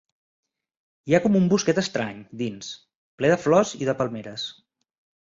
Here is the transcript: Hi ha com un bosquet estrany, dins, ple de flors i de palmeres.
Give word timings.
Hi 1.09 1.15
ha 1.17 1.19
com 1.25 1.37
un 1.41 1.45
bosquet 1.51 1.83
estrany, 1.83 2.25
dins, 2.41 2.73
ple 3.21 3.33
de 3.37 3.39
flors 3.47 3.79
i 3.85 3.93
de 3.93 3.99
palmeres. 4.03 4.53